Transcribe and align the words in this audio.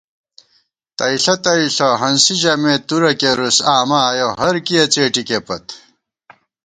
تئیݪہ 0.97 1.35
تئیݪہ 1.43 1.89
ہنسی 2.01 2.35
ژَمېت 2.41 2.81
تُورہ 2.87 3.11
کېرُوس 3.19 3.57
آمہ 3.75 3.99
آیَہ 4.09 4.29
ہرکِیَہ 4.41 4.83
څېٹِکېپت 4.93 5.65